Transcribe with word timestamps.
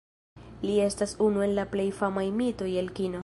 Li 0.61 0.77
estas 0.85 1.13
unu 1.27 1.45
el 1.49 1.55
la 1.61 1.67
plej 1.75 1.87
famaj 2.01 2.27
mitoj 2.41 2.73
el 2.85 2.93
kino. 3.01 3.19